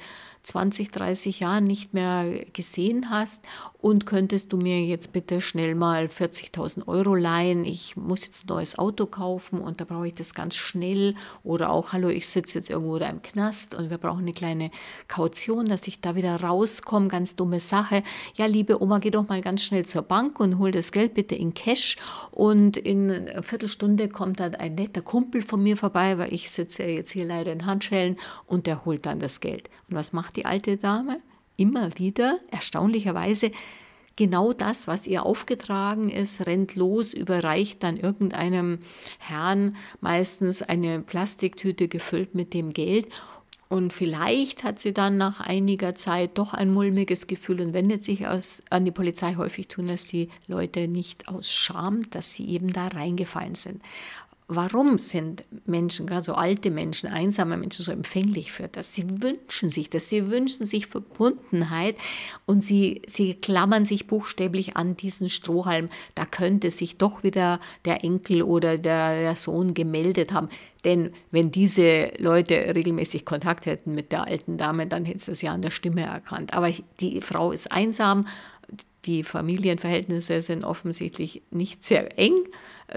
20, 0.47 0.91
30 0.91 1.41
Jahren 1.41 1.65
nicht 1.65 1.93
mehr 1.93 2.45
gesehen 2.53 3.09
hast 3.09 3.43
und 3.79 4.05
könntest 4.05 4.53
du 4.53 4.57
mir 4.57 4.81
jetzt 4.81 5.11
bitte 5.11 5.41
schnell 5.41 5.75
mal 5.75 6.05
40.000 6.05 6.87
Euro 6.87 7.15
leihen? 7.15 7.65
Ich 7.65 7.97
muss 7.97 8.25
jetzt 8.25 8.45
ein 8.45 8.47
neues 8.47 8.79
Auto 8.79 9.07
kaufen 9.07 9.59
und 9.59 9.81
da 9.81 9.85
brauche 9.85 10.07
ich 10.07 10.13
das 10.13 10.33
ganz 10.33 10.55
schnell. 10.55 11.15
Oder 11.43 11.69
auch, 11.69 11.91
hallo, 11.91 12.07
ich 12.07 12.27
sitze 12.27 12.59
jetzt 12.59 12.69
irgendwo 12.69 12.97
da 12.97 13.07
im 13.07 13.21
Knast 13.21 13.75
und 13.75 13.89
wir 13.89 13.97
brauchen 13.97 14.21
eine 14.21 14.31
kleine 14.31 14.71
Kaution, 15.09 15.65
dass 15.65 15.85
ich 15.87 15.99
da 15.99 16.15
wieder 16.15 16.41
rauskomme. 16.41 17.09
Ganz 17.09 17.35
dumme 17.35 17.59
Sache. 17.59 18.03
Ja, 18.35 18.45
liebe 18.45 18.81
Oma, 18.81 18.99
geh 18.99 19.11
doch 19.11 19.27
mal 19.27 19.41
ganz 19.41 19.63
schnell 19.63 19.85
zur 19.85 20.01
Bank 20.01 20.39
und 20.39 20.59
hol 20.59 20.71
das 20.71 20.93
Geld 20.93 21.13
bitte 21.13 21.35
in 21.35 21.53
Cash. 21.53 21.97
Und 22.31 22.77
in 22.77 23.11
einer 23.11 23.43
Viertelstunde 23.43 24.07
kommt 24.07 24.39
dann 24.39 24.55
ein 24.55 24.75
netter 24.75 25.01
Kumpel 25.01 25.41
von 25.41 25.61
mir 25.61 25.75
vorbei, 25.75 26.17
weil 26.17 26.33
ich 26.33 26.49
sitze 26.49 26.83
ja 26.83 26.89
jetzt 26.89 27.11
hier 27.11 27.25
leider 27.25 27.51
in 27.51 27.65
Handschellen 27.65 28.15
und 28.45 28.65
der 28.65 28.85
holt 28.85 29.05
dann 29.05 29.19
das 29.19 29.41
Geld. 29.41 29.69
Und 29.89 29.95
was 29.95 30.13
macht 30.13 30.36
die 30.37 30.45
alte 30.45 30.77
Dame? 30.77 31.19
immer 31.57 31.97
wieder, 31.97 32.39
erstaunlicherweise, 32.51 33.51
genau 34.15 34.53
das, 34.53 34.87
was 34.87 35.05
ihr 35.07 35.25
aufgetragen 35.25 36.09
ist, 36.09 36.45
rennt 36.45 36.75
los, 36.75 37.13
überreicht 37.13 37.83
dann 37.83 37.97
irgendeinem 37.97 38.79
Herrn 39.19 39.75
meistens 39.99 40.61
eine 40.61 41.01
Plastiktüte 41.01 41.87
gefüllt 41.87 42.35
mit 42.35 42.53
dem 42.53 42.71
Geld 42.71 43.07
Und 43.69 43.91
vielleicht 43.91 44.63
hat 44.63 44.79
sie 44.79 44.93
dann 44.93 45.17
nach 45.17 45.41
einiger 45.41 45.93
Zeit 45.93 46.37
doch 46.37 46.53
ein 46.53 46.71
mulmiges 46.71 47.27
Gefühl 47.27 47.59
und 47.59 47.73
wendet 47.73 48.01
sich 48.01 48.25
aus, 48.25 48.63
an 48.69 48.85
die 48.85 48.91
Polizei. 48.91 49.35
Häufig 49.35 49.67
tun 49.67 49.87
das 49.87 50.05
die 50.05 50.29
Leute 50.47 50.87
nicht 50.87 51.27
aus 51.27 51.51
Scham, 51.51 52.09
dass 52.11 52.33
sie 52.33 52.47
eben 52.47 52.71
da 52.71 52.87
reingefallen 52.87 53.55
sind. 53.55 53.81
Warum 54.49 54.97
sind 54.97 55.43
Menschen, 55.65 56.07
gerade 56.07 56.23
so 56.23 56.33
alte 56.33 56.71
Menschen, 56.71 57.09
einsame 57.09 57.57
Menschen 57.57 57.83
so 57.83 57.91
empfänglich 57.91 58.53
für 58.53 58.69
das? 58.69 58.95
Sie 58.95 59.21
wünschen 59.21 59.67
sich 59.67 59.89
das, 59.89 60.07
sie 60.07 60.31
wünschen 60.31 60.65
sich 60.65 60.87
Verbundenheit 60.87 61.97
und 62.45 62.63
sie, 62.63 63.01
sie 63.07 63.33
klammern 63.33 63.83
sich 63.83 64.07
buchstäblich 64.07 64.77
an 64.77 64.95
diesen 64.95 65.29
Strohhalm. 65.29 65.89
Da 66.15 66.25
könnte 66.25 66.71
sich 66.71 66.97
doch 66.97 67.23
wieder 67.23 67.59
der 67.83 68.05
Enkel 68.05 68.41
oder 68.41 68.77
der, 68.77 69.19
der 69.19 69.35
Sohn 69.35 69.73
gemeldet 69.73 70.31
haben. 70.31 70.47
Denn 70.85 71.11
wenn 71.31 71.51
diese 71.51 72.13
Leute 72.17 72.73
regelmäßig 72.73 73.25
Kontakt 73.25 73.65
hätten 73.65 73.93
mit 73.93 74.13
der 74.13 74.27
alten 74.27 74.55
Dame, 74.55 74.87
dann 74.87 75.03
hätte 75.03 75.19
sie 75.19 75.31
das 75.31 75.41
ja 75.41 75.51
an 75.51 75.61
der 75.61 75.71
Stimme 75.71 76.03
erkannt. 76.03 76.53
Aber 76.53 76.71
die 77.01 77.19
Frau 77.19 77.51
ist 77.51 77.69
einsam, 77.73 78.23
die 79.07 79.23
Familienverhältnisse 79.23 80.41
sind 80.41 80.65
offensichtlich 80.65 81.41
nicht 81.49 81.83
sehr 81.83 82.19
eng. 82.19 82.35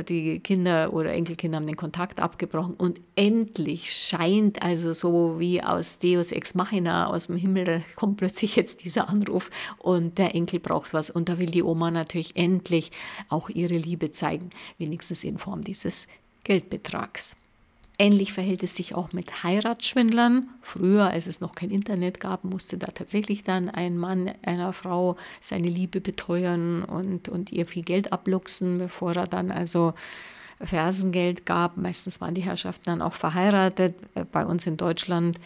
Die 0.08 0.40
Kinder 0.40 0.92
oder 0.92 1.12
Enkelkinder 1.12 1.56
haben 1.56 1.66
den 1.66 1.76
Kontakt 1.76 2.20
abgebrochen 2.20 2.74
und 2.74 3.00
endlich 3.16 3.92
scheint 3.92 4.62
also 4.62 4.92
so 4.92 5.38
wie 5.38 5.62
aus 5.62 6.00
Deus 6.00 6.32
Ex 6.32 6.54
Machina, 6.54 7.06
aus 7.06 7.28
dem 7.28 7.36
Himmel, 7.36 7.82
kommt 7.96 8.18
plötzlich 8.18 8.56
jetzt 8.56 8.84
dieser 8.84 9.08
Anruf 9.08 9.50
und 9.78 10.18
der 10.18 10.34
Enkel 10.34 10.60
braucht 10.60 10.92
was. 10.92 11.10
Und 11.10 11.28
da 11.28 11.38
will 11.38 11.46
die 11.46 11.62
Oma 11.62 11.90
natürlich 11.90 12.36
endlich 12.36 12.90
auch 13.28 13.48
ihre 13.48 13.74
Liebe 13.74 14.10
zeigen, 14.10 14.50
wenigstens 14.78 15.24
in 15.24 15.38
Form 15.38 15.64
dieses 15.64 16.06
Geldbetrags. 16.44 17.36
Ähnlich 18.00 18.32
verhält 18.32 18.62
es 18.62 18.74
sich 18.74 18.94
auch 18.94 19.12
mit 19.12 19.44
Heiratsschwindlern. 19.44 20.48
Früher, 20.62 21.10
als 21.10 21.26
es 21.26 21.42
noch 21.42 21.54
kein 21.54 21.70
Internet 21.70 22.18
gab, 22.18 22.44
musste 22.44 22.78
da 22.78 22.86
tatsächlich 22.86 23.44
dann 23.44 23.68
ein 23.68 23.98
Mann 23.98 24.32
einer 24.40 24.72
Frau 24.72 25.16
seine 25.42 25.68
Liebe 25.68 26.00
beteuern 26.00 26.82
und, 26.82 27.28
und 27.28 27.52
ihr 27.52 27.66
viel 27.66 27.82
Geld 27.82 28.10
abluchsen, 28.10 28.78
bevor 28.78 29.14
er 29.16 29.26
dann 29.26 29.50
also 29.50 29.92
Fersengeld 30.62 31.44
gab. 31.44 31.76
Meistens 31.76 32.22
waren 32.22 32.32
die 32.32 32.40
Herrschaften 32.40 32.86
dann 32.86 33.02
auch 33.02 33.12
verheiratet. 33.12 33.96
Bei 34.32 34.46
uns 34.46 34.66
in 34.66 34.78
Deutschland 34.78 35.38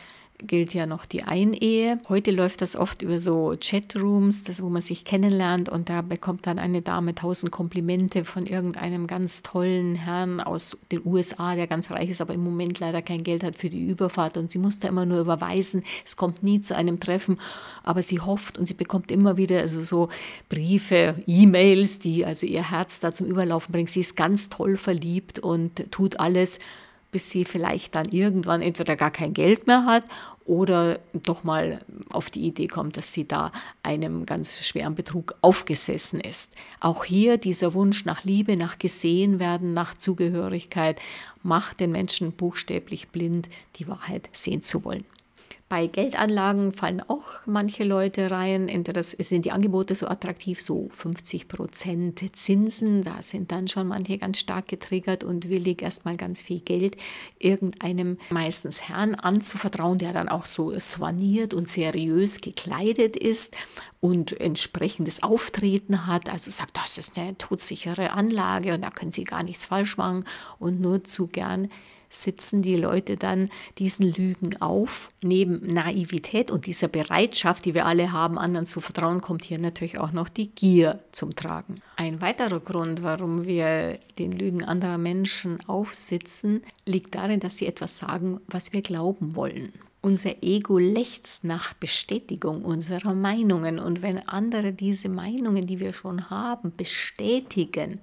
gilt 0.46 0.74
ja 0.74 0.86
noch 0.86 1.06
die 1.06 1.22
Einehe. 1.22 2.00
Heute 2.08 2.30
läuft 2.30 2.60
das 2.62 2.76
oft 2.76 3.02
über 3.02 3.20
so 3.20 3.54
Chatrooms, 3.58 4.44
das, 4.44 4.62
wo 4.62 4.68
man 4.68 4.82
sich 4.82 5.04
kennenlernt 5.04 5.68
und 5.68 5.88
da 5.88 6.02
bekommt 6.02 6.46
dann 6.46 6.58
eine 6.58 6.82
Dame 6.82 7.14
tausend 7.14 7.52
Komplimente 7.52 8.24
von 8.24 8.46
irgendeinem 8.46 9.06
ganz 9.06 9.42
tollen 9.42 9.94
Herrn 9.94 10.40
aus 10.40 10.76
den 10.92 11.02
USA, 11.04 11.54
der 11.54 11.66
ganz 11.66 11.90
reich 11.90 12.10
ist, 12.10 12.20
aber 12.20 12.34
im 12.34 12.44
Moment 12.44 12.80
leider 12.80 13.02
kein 13.02 13.24
Geld 13.24 13.42
hat 13.44 13.56
für 13.56 13.70
die 13.70 13.86
Überfahrt 13.86 14.36
und 14.36 14.50
sie 14.50 14.58
muss 14.58 14.78
da 14.78 14.88
immer 14.88 15.06
nur 15.06 15.20
überweisen. 15.20 15.82
Es 16.04 16.16
kommt 16.16 16.42
nie 16.42 16.60
zu 16.60 16.76
einem 16.76 17.00
Treffen, 17.00 17.38
aber 17.82 18.02
sie 18.02 18.20
hofft 18.20 18.58
und 18.58 18.66
sie 18.66 18.74
bekommt 18.74 19.10
immer 19.10 19.36
wieder 19.36 19.60
also 19.60 19.80
so 19.80 20.08
Briefe, 20.48 21.22
E-Mails, 21.26 21.98
die 21.98 22.24
also 22.24 22.46
ihr 22.46 22.70
Herz 22.70 23.00
da 23.00 23.12
zum 23.12 23.26
Überlaufen 23.26 23.72
bringen. 23.72 23.86
Sie 23.86 24.00
ist 24.00 24.16
ganz 24.16 24.48
toll 24.48 24.76
verliebt 24.76 25.38
und 25.38 25.90
tut 25.90 26.20
alles, 26.20 26.58
bis 27.14 27.30
sie 27.30 27.44
vielleicht 27.44 27.94
dann 27.94 28.08
irgendwann 28.08 28.60
entweder 28.60 28.96
gar 28.96 29.12
kein 29.12 29.34
Geld 29.34 29.68
mehr 29.68 29.86
hat 29.86 30.02
oder 30.44 30.98
doch 31.12 31.44
mal 31.44 31.78
auf 32.10 32.28
die 32.28 32.40
Idee 32.40 32.66
kommt, 32.66 32.96
dass 32.96 33.12
sie 33.12 33.24
da 33.24 33.52
einem 33.84 34.26
ganz 34.26 34.66
schweren 34.66 34.96
Betrug 34.96 35.36
aufgesessen 35.40 36.18
ist. 36.18 36.56
Auch 36.80 37.04
hier 37.04 37.38
dieser 37.38 37.72
Wunsch 37.72 38.04
nach 38.04 38.24
Liebe, 38.24 38.56
nach 38.56 38.80
gesehen 38.80 39.38
werden, 39.38 39.74
nach 39.74 39.96
Zugehörigkeit 39.96 41.00
macht 41.44 41.78
den 41.78 41.92
Menschen 41.92 42.32
buchstäblich 42.32 43.10
blind, 43.10 43.48
die 43.76 43.86
Wahrheit 43.86 44.28
sehen 44.32 44.64
zu 44.64 44.84
wollen. 44.84 45.04
Bei 45.70 45.86
Geldanlagen 45.86 46.74
fallen 46.74 47.00
auch 47.00 47.24
manche 47.46 47.84
Leute 47.84 48.30
rein. 48.30 48.68
Entweder 48.68 49.02
sind 49.02 49.46
die 49.46 49.50
Angebote 49.50 49.94
so 49.94 50.06
attraktiv, 50.06 50.60
so 50.60 50.88
50 50.90 51.48
Prozent 51.48 52.36
Zinsen. 52.36 53.02
Da 53.02 53.22
sind 53.22 53.50
dann 53.50 53.66
schon 53.66 53.88
manche 53.88 54.18
ganz 54.18 54.38
stark 54.38 54.68
getriggert 54.68 55.24
und 55.24 55.48
willig, 55.48 55.80
erstmal 55.80 56.16
ganz 56.18 56.42
viel 56.42 56.60
Geld 56.60 56.96
irgendeinem 57.38 58.18
meistens 58.28 58.88
Herrn 58.88 59.14
anzuvertrauen, 59.14 59.96
der 59.96 60.12
dann 60.12 60.28
auch 60.28 60.44
so 60.44 60.78
soigniert 60.78 61.54
und 61.54 61.66
seriös 61.66 62.42
gekleidet 62.42 63.16
ist 63.16 63.56
und 64.00 64.38
entsprechendes 64.38 65.22
Auftreten 65.22 66.06
hat. 66.06 66.30
Also 66.30 66.50
sagt, 66.50 66.76
das 66.76 66.98
ist 66.98 67.18
eine 67.18 67.38
todsichere 67.38 68.10
Anlage 68.10 68.74
und 68.74 68.84
da 68.84 68.90
können 68.90 69.12
Sie 69.12 69.24
gar 69.24 69.42
nichts 69.42 69.64
falsch 69.64 69.96
machen 69.96 70.24
und 70.58 70.80
nur 70.80 71.04
zu 71.04 71.26
gern 71.26 71.70
sitzen 72.22 72.62
die 72.62 72.76
Leute 72.76 73.16
dann 73.16 73.50
diesen 73.78 74.12
Lügen 74.12 74.60
auf. 74.60 75.10
Neben 75.22 75.66
Naivität 75.66 76.50
und 76.50 76.66
dieser 76.66 76.88
Bereitschaft, 76.88 77.64
die 77.64 77.74
wir 77.74 77.86
alle 77.86 78.12
haben, 78.12 78.38
anderen 78.38 78.66
zu 78.66 78.80
vertrauen, 78.80 79.20
kommt 79.20 79.44
hier 79.44 79.58
natürlich 79.58 79.98
auch 79.98 80.12
noch 80.12 80.28
die 80.28 80.48
Gier 80.48 81.00
zum 81.12 81.34
Tragen. 81.34 81.76
Ein 81.96 82.20
weiterer 82.20 82.60
Grund, 82.60 83.02
warum 83.02 83.44
wir 83.44 83.98
den 84.18 84.32
Lügen 84.32 84.64
anderer 84.64 84.98
Menschen 84.98 85.58
aufsitzen, 85.66 86.62
liegt 86.86 87.14
darin, 87.14 87.40
dass 87.40 87.58
sie 87.58 87.66
etwas 87.66 87.98
sagen, 87.98 88.40
was 88.46 88.72
wir 88.72 88.82
glauben 88.82 89.36
wollen. 89.36 89.72
Unser 90.04 90.42
Ego 90.42 90.76
lechzt 90.76 91.44
nach 91.44 91.72
Bestätigung 91.72 92.62
unserer 92.62 93.14
Meinungen 93.14 93.78
und 93.78 94.02
wenn 94.02 94.18
andere 94.28 94.74
diese 94.74 95.08
Meinungen, 95.08 95.66
die 95.66 95.80
wir 95.80 95.94
schon 95.94 96.28
haben, 96.28 96.76
bestätigen, 96.76 98.00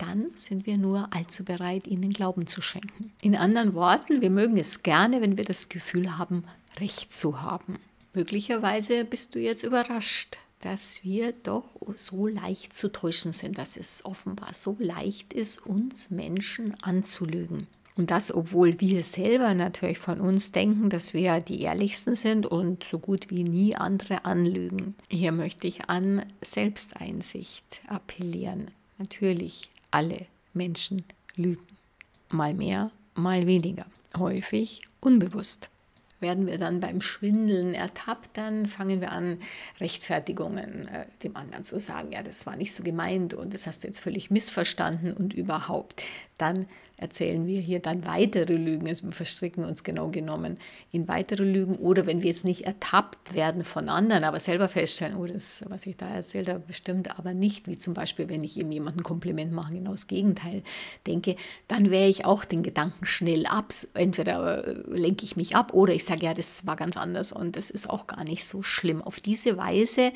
dann 0.00 0.30
sind 0.34 0.66
wir 0.66 0.78
nur 0.78 1.12
allzu 1.12 1.44
bereit, 1.44 1.86
ihnen 1.86 2.12
Glauben 2.12 2.46
zu 2.46 2.62
schenken. 2.62 3.12
In 3.22 3.36
anderen 3.36 3.74
Worten, 3.74 4.20
wir 4.20 4.30
mögen 4.30 4.56
es 4.56 4.82
gerne, 4.82 5.20
wenn 5.20 5.36
wir 5.36 5.44
das 5.44 5.68
Gefühl 5.68 6.18
haben, 6.18 6.44
Recht 6.78 7.12
zu 7.12 7.42
haben. 7.42 7.78
Möglicherweise 8.14 9.04
bist 9.04 9.34
du 9.34 9.38
jetzt 9.38 9.62
überrascht, 9.62 10.38
dass 10.60 11.04
wir 11.04 11.32
doch 11.32 11.64
so 11.96 12.26
leicht 12.26 12.74
zu 12.74 12.92
täuschen 12.92 13.32
sind, 13.32 13.58
dass 13.58 13.76
es 13.76 14.04
offenbar 14.04 14.52
so 14.52 14.76
leicht 14.78 15.32
ist, 15.32 15.64
uns 15.64 16.10
Menschen 16.10 16.74
anzulügen. 16.82 17.66
Und 17.96 18.10
das, 18.10 18.32
obwohl 18.32 18.80
wir 18.80 19.02
selber 19.02 19.52
natürlich 19.52 19.98
von 19.98 20.20
uns 20.20 20.52
denken, 20.52 20.90
dass 20.90 21.12
wir 21.12 21.38
die 21.38 21.60
Ehrlichsten 21.62 22.14
sind 22.14 22.46
und 22.46 22.84
so 22.84 22.98
gut 22.98 23.30
wie 23.30 23.44
nie 23.44 23.74
andere 23.74 24.24
anlügen. 24.24 24.94
Hier 25.10 25.32
möchte 25.32 25.66
ich 25.66 25.88
an 25.90 26.24
Selbsteinsicht 26.40 27.82
appellieren. 27.88 28.70
Natürlich 28.98 29.70
alle 29.90 30.26
Menschen 30.52 31.04
lügen. 31.36 31.66
Mal 32.30 32.54
mehr, 32.54 32.90
mal 33.14 33.46
weniger. 33.46 33.86
Häufig 34.16 34.80
unbewusst. 35.00 35.70
Werden 36.20 36.46
wir 36.46 36.58
dann 36.58 36.80
beim 36.80 37.00
Schwindeln 37.00 37.72
ertappt, 37.72 38.36
dann 38.36 38.66
fangen 38.66 39.00
wir 39.00 39.10
an, 39.10 39.38
Rechtfertigungen 39.80 40.86
äh, 40.88 41.06
dem 41.22 41.34
anderen 41.34 41.64
zu 41.64 41.80
sagen. 41.80 42.12
Ja, 42.12 42.22
das 42.22 42.44
war 42.44 42.56
nicht 42.56 42.74
so 42.74 42.82
gemeint 42.82 43.32
und 43.32 43.54
das 43.54 43.66
hast 43.66 43.82
du 43.82 43.86
jetzt 43.86 44.00
völlig 44.00 44.30
missverstanden 44.30 45.14
und 45.14 45.32
überhaupt. 45.32 46.02
Dann 46.36 46.66
erzählen 47.00 47.46
wir 47.46 47.60
hier 47.60 47.80
dann 47.80 48.04
weitere 48.06 48.54
Lügen. 48.54 48.86
Also 48.86 49.06
wir 49.06 49.12
verstricken 49.12 49.64
uns 49.64 49.84
genau 49.84 50.08
genommen 50.08 50.58
in 50.92 51.08
weitere 51.08 51.44
Lügen. 51.44 51.76
Oder 51.76 52.06
wenn 52.06 52.22
wir 52.22 52.28
jetzt 52.28 52.44
nicht 52.44 52.66
ertappt 52.66 53.34
werden 53.34 53.64
von 53.64 53.88
anderen, 53.88 54.24
aber 54.24 54.38
selber 54.38 54.68
feststellen, 54.68 55.16
oh, 55.16 55.26
das, 55.26 55.64
was 55.68 55.86
ich 55.86 55.96
da 55.96 56.08
erzählt 56.08 56.48
habe, 56.48 56.60
bestimmt 56.60 57.18
aber 57.18 57.32
nicht, 57.32 57.66
wie 57.66 57.78
zum 57.78 57.94
Beispiel, 57.94 58.28
wenn 58.28 58.44
ich 58.44 58.58
eben 58.58 58.70
jemandem 58.70 59.02
Kompliment 59.02 59.52
mache, 59.52 59.72
genau 59.72 59.92
das 59.92 60.06
Gegenteil 60.06 60.62
denke, 61.06 61.36
dann 61.68 61.90
wehre 61.90 62.08
ich 62.08 62.26
auch 62.26 62.44
den 62.44 62.62
Gedanken 62.62 63.06
schnell 63.06 63.46
ab. 63.46 63.72
Entweder 63.94 64.66
äh, 64.66 64.72
lenke 64.86 65.24
ich 65.24 65.36
mich 65.36 65.56
ab 65.56 65.72
oder 65.72 65.94
ich 65.94 66.04
sage, 66.04 66.26
ja, 66.26 66.34
das 66.34 66.66
war 66.66 66.76
ganz 66.76 66.96
anders 66.96 67.32
und 67.32 67.56
das 67.56 67.70
ist 67.70 67.88
auch 67.88 68.06
gar 68.06 68.24
nicht 68.24 68.44
so 68.44 68.62
schlimm. 68.62 69.00
Auf 69.00 69.20
diese 69.20 69.56
Weise 69.56 70.12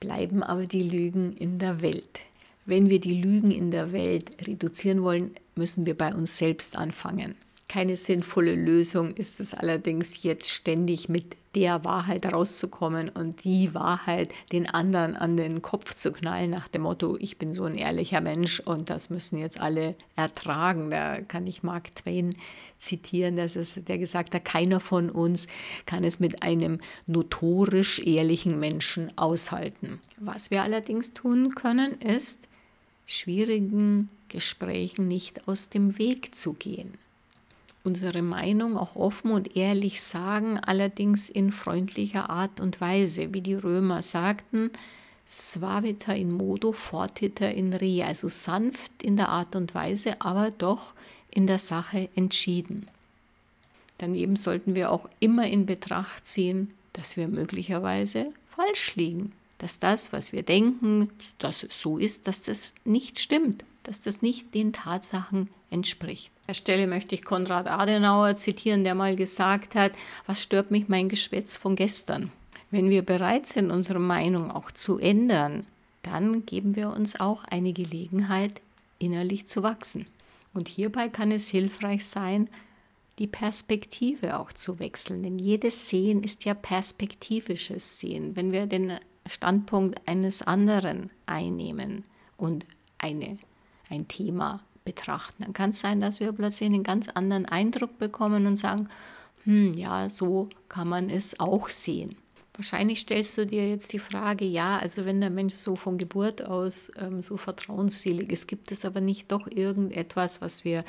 bleiben 0.00 0.42
aber 0.42 0.66
die 0.66 0.82
Lügen 0.82 1.36
in 1.36 1.58
der 1.58 1.82
Welt. 1.82 2.20
Wenn 2.66 2.88
wir 2.88 2.98
die 2.98 3.20
Lügen 3.20 3.50
in 3.50 3.70
der 3.70 3.92
Welt 3.92 4.46
reduzieren 4.46 5.02
wollen, 5.02 5.32
müssen 5.56 5.86
wir 5.86 5.96
bei 5.96 6.14
uns 6.14 6.38
selbst 6.38 6.76
anfangen. 6.76 7.36
Keine 7.68 7.96
sinnvolle 7.96 8.54
Lösung 8.54 9.12
ist 9.12 9.40
es 9.40 9.54
allerdings 9.54 10.22
jetzt 10.22 10.50
ständig 10.50 11.08
mit 11.08 11.36
der 11.54 11.84
Wahrheit 11.84 12.32
rauszukommen 12.32 13.08
und 13.08 13.44
die 13.44 13.74
Wahrheit 13.74 14.32
den 14.52 14.68
anderen 14.68 15.16
an 15.16 15.36
den 15.36 15.62
Kopf 15.62 15.94
zu 15.94 16.12
knallen 16.12 16.50
nach 16.50 16.68
dem 16.68 16.82
Motto, 16.82 17.16
ich 17.18 17.38
bin 17.38 17.52
so 17.52 17.64
ein 17.64 17.76
ehrlicher 17.76 18.20
Mensch 18.20 18.60
und 18.60 18.90
das 18.90 19.10
müssen 19.10 19.38
jetzt 19.38 19.60
alle 19.60 19.94
ertragen. 20.16 20.90
Da 20.90 21.20
kann 21.20 21.46
ich 21.46 21.62
Mark 21.62 21.94
Twain 21.94 22.36
zitieren, 22.78 23.36
dass 23.36 23.56
es, 23.56 23.74
der 23.74 23.98
gesagt 23.98 24.34
hat, 24.34 24.44
keiner 24.44 24.80
von 24.80 25.10
uns 25.10 25.46
kann 25.86 26.04
es 26.04 26.20
mit 26.20 26.42
einem 26.42 26.80
notorisch 27.06 28.00
ehrlichen 28.00 28.58
Menschen 28.58 29.16
aushalten. 29.16 30.00
Was 30.18 30.50
wir 30.50 30.62
allerdings 30.62 31.12
tun 31.12 31.54
können, 31.54 31.92
ist, 32.00 32.48
schwierigen 33.06 34.08
Gesprächen 34.34 35.06
nicht 35.06 35.46
aus 35.46 35.68
dem 35.68 35.96
Weg 35.96 36.34
zu 36.34 36.54
gehen. 36.54 36.94
Unsere 37.84 38.20
Meinung 38.20 38.76
auch 38.76 38.96
offen 38.96 39.30
und 39.30 39.56
ehrlich 39.56 40.02
sagen, 40.02 40.58
allerdings 40.58 41.30
in 41.30 41.52
freundlicher 41.52 42.30
Art 42.30 42.58
und 42.60 42.80
Weise, 42.80 43.32
wie 43.32 43.42
die 43.42 43.54
Römer 43.54 44.02
sagten, 44.02 44.72
Svavita 45.28 46.12
in 46.12 46.32
modo, 46.32 46.72
fortiter 46.72 47.54
in 47.54 47.72
re, 47.72 48.04
also 48.04 48.26
sanft 48.26 49.04
in 49.04 49.16
der 49.16 49.28
Art 49.28 49.54
und 49.54 49.72
Weise, 49.72 50.20
aber 50.20 50.50
doch 50.50 50.94
in 51.30 51.46
der 51.46 51.60
Sache 51.60 52.08
entschieden. 52.16 52.88
Daneben 53.98 54.34
sollten 54.34 54.74
wir 54.74 54.90
auch 54.90 55.08
immer 55.20 55.46
in 55.46 55.64
Betracht 55.64 56.26
ziehen, 56.26 56.74
dass 56.92 57.16
wir 57.16 57.28
möglicherweise 57.28 58.32
falsch 58.48 58.96
liegen, 58.96 59.32
dass 59.58 59.78
das, 59.78 60.12
was 60.12 60.32
wir 60.32 60.42
denken, 60.42 61.10
dass 61.38 61.62
es 61.62 61.80
so 61.80 61.98
ist, 61.98 62.26
dass 62.26 62.42
das 62.42 62.74
nicht 62.84 63.20
stimmt, 63.20 63.64
dass 63.84 64.00
das 64.00 64.22
nicht 64.22 64.54
den 64.54 64.72
Tatsachen 64.72 65.48
entspricht. 65.70 66.32
An 66.36 66.42
der 66.48 66.54
Stelle 66.54 66.86
möchte 66.86 67.14
ich 67.14 67.24
Konrad 67.24 67.68
Adenauer 67.70 68.36
zitieren, 68.36 68.84
der 68.84 68.94
mal 68.94 69.16
gesagt 69.16 69.74
hat, 69.74 69.92
was 70.26 70.42
stört 70.42 70.70
mich 70.70 70.88
mein 70.88 71.08
Geschwätz 71.08 71.56
von 71.56 71.76
gestern? 71.76 72.30
Wenn 72.70 72.90
wir 72.90 73.02
bereit 73.02 73.46
sind, 73.46 73.70
unsere 73.70 74.00
Meinung 74.00 74.50
auch 74.50 74.70
zu 74.72 74.98
ändern, 74.98 75.64
dann 76.02 76.44
geben 76.44 76.76
wir 76.76 76.90
uns 76.90 77.18
auch 77.20 77.44
eine 77.44 77.72
Gelegenheit, 77.72 78.60
innerlich 78.98 79.46
zu 79.46 79.62
wachsen. 79.62 80.06
Und 80.52 80.68
hierbei 80.68 81.08
kann 81.08 81.30
es 81.32 81.48
hilfreich 81.48 82.04
sein, 82.04 82.48
die 83.18 83.26
Perspektive 83.26 84.38
auch 84.38 84.52
zu 84.52 84.78
wechseln. 84.78 85.22
Denn 85.22 85.38
jedes 85.38 85.88
Sehen 85.88 86.22
ist 86.22 86.44
ja 86.44 86.54
perspektivisches 86.54 88.00
Sehen. 88.00 88.36
Wenn 88.36 88.52
wir 88.52 88.66
den 88.66 88.98
Standpunkt 89.26 90.00
eines 90.06 90.42
anderen 90.42 91.10
einnehmen 91.26 92.04
und 92.36 92.66
eine, 92.98 93.38
ein 93.90 94.08
Thema 94.08 94.60
betrachten, 94.84 95.42
dann 95.44 95.52
kann 95.52 95.70
es 95.70 95.80
sein, 95.80 96.00
dass 96.00 96.20
wir 96.20 96.32
plötzlich 96.32 96.68
einen 96.68 96.82
ganz 96.82 97.08
anderen 97.08 97.46
Eindruck 97.46 97.98
bekommen 97.98 98.46
und 98.46 98.56
sagen, 98.56 98.88
hm, 99.44 99.74
ja, 99.74 100.10
so 100.10 100.48
kann 100.68 100.88
man 100.88 101.10
es 101.10 101.38
auch 101.40 101.68
sehen. 101.68 102.16
Wahrscheinlich 102.56 103.00
stellst 103.00 103.36
du 103.36 103.46
dir 103.46 103.68
jetzt 103.68 103.92
die 103.92 103.98
Frage, 103.98 104.44
ja, 104.44 104.78
also 104.78 105.04
wenn 105.04 105.20
der 105.20 105.30
Mensch 105.30 105.54
so 105.54 105.74
von 105.74 105.98
Geburt 105.98 106.46
aus 106.46 106.92
ähm, 107.00 107.20
so 107.20 107.36
vertrauensselig 107.36 108.30
ist, 108.30 108.46
gibt 108.46 108.70
es 108.70 108.84
aber 108.84 109.00
nicht 109.00 109.32
doch 109.32 109.48
irgendetwas, 109.50 110.40
was 110.40 110.64
wir 110.64 110.84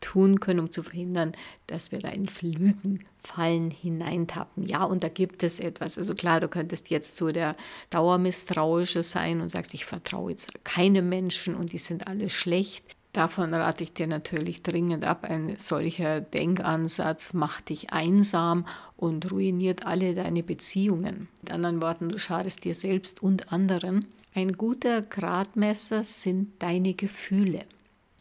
tun 0.00 0.38
können, 0.38 0.60
um 0.60 0.70
zu 0.70 0.84
verhindern, 0.84 1.32
dass 1.66 1.90
wir 1.90 1.98
da 1.98 2.08
in 2.10 2.28
Lügenfallen 2.40 3.72
hineintappen. 3.72 4.64
Ja, 4.64 4.84
und 4.84 5.02
da 5.02 5.08
gibt 5.08 5.42
es 5.42 5.58
etwas. 5.58 5.98
Also 5.98 6.14
klar, 6.14 6.38
du 6.38 6.46
könntest 6.46 6.88
jetzt 6.88 7.16
so 7.16 7.28
der 7.28 7.56
Dauermisstrauische 7.90 9.02
sein 9.02 9.40
und 9.40 9.48
sagst, 9.48 9.74
ich 9.74 9.84
vertraue 9.84 10.30
jetzt 10.30 10.64
keinem 10.64 11.08
Menschen 11.08 11.56
und 11.56 11.72
die 11.72 11.78
sind 11.78 12.06
alle 12.06 12.30
schlecht. 12.30 12.97
Davon 13.18 13.52
rate 13.52 13.82
ich 13.82 13.92
dir 13.92 14.06
natürlich 14.06 14.62
dringend 14.62 15.04
ab. 15.04 15.24
Ein 15.28 15.56
solcher 15.56 16.20
Denkansatz 16.20 17.32
macht 17.32 17.68
dich 17.70 17.92
einsam 17.92 18.64
und 18.96 19.32
ruiniert 19.32 19.84
alle 19.86 20.14
deine 20.14 20.44
Beziehungen. 20.44 21.26
Mit 21.42 21.52
anderen 21.52 21.82
Worten, 21.82 22.10
du 22.10 22.18
schadest 22.20 22.64
dir 22.64 22.76
selbst 22.76 23.20
und 23.20 23.52
anderen. 23.52 24.06
Ein 24.36 24.52
guter 24.52 25.02
Gradmesser 25.02 26.04
sind 26.04 26.62
deine 26.62 26.94
Gefühle. 26.94 27.64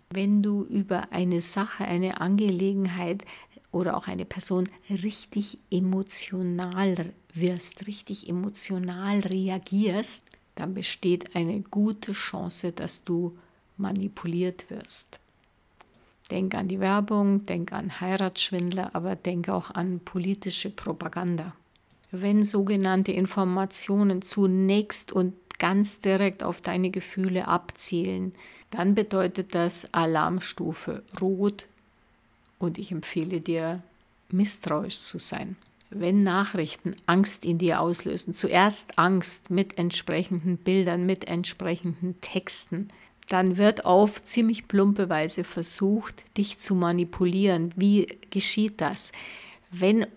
Wenn 0.09 0.41
du 0.41 0.63
über 0.63 1.11
eine 1.11 1.41
Sache, 1.41 1.85
eine 1.85 2.19
Angelegenheit 2.19 3.23
oder 3.71 3.97
auch 3.97 4.07
eine 4.07 4.25
Person 4.25 4.63
richtig 4.89 5.59
emotional 5.69 7.13
wirst, 7.35 7.85
richtig 7.85 8.27
emotional 8.27 9.19
reagierst, 9.19 10.23
dann 10.55 10.73
besteht 10.73 11.35
eine 11.35 11.61
gute 11.61 12.13
Chance, 12.13 12.71
dass 12.71 13.03
du 13.03 13.37
manipuliert 13.77 14.69
wirst. 14.69 15.19
Denk 16.31 16.55
an 16.55 16.67
die 16.67 16.79
Werbung, 16.79 17.45
denk 17.45 17.71
an 17.71 18.01
Heiratsschwindler, 18.01 18.93
aber 18.93 19.15
denk 19.15 19.49
auch 19.49 19.71
an 19.71 19.99
politische 19.99 20.69
Propaganda. 20.69 21.53
Wenn 22.11 22.43
sogenannte 22.43 23.11
Informationen 23.11 24.21
zunächst 24.21 25.11
und 25.11 25.33
ganz 25.59 25.99
direkt 25.99 26.43
auf 26.43 26.61
deine 26.61 26.89
Gefühle 26.89 27.47
abzielen, 27.47 28.33
dann 28.69 28.95
bedeutet 28.95 29.55
das 29.55 29.93
Alarmstufe 29.93 31.03
Rot 31.19 31.67
und 32.59 32.77
ich 32.77 32.91
empfehle 32.91 33.41
dir, 33.41 33.81
misstrauisch 34.29 34.99
zu 34.99 35.17
sein. 35.17 35.55
Wenn 35.89 36.23
Nachrichten 36.23 36.95
Angst 37.05 37.45
in 37.45 37.59
dir 37.59 37.79
auslösen, 37.79 38.33
zuerst 38.33 38.99
Angst 38.99 39.49
mit 39.49 39.77
entsprechenden 39.77 40.57
Bildern, 40.57 41.05
mit 41.05 41.29
entsprechenden 41.29 42.19
Texten, 42.19 42.89
dann 43.29 43.57
wird 43.57 43.85
auf 43.85 44.23
ziemlich 44.23 44.67
plumpe 44.67 45.09
Weise 45.09 45.43
versucht, 45.43 46.23
dich 46.37 46.57
zu 46.57 46.75
manipulieren. 46.75 47.73
Wie 47.75 48.07
geschieht 48.29 48.79
das? 48.79 49.11
Wenn 49.69 50.07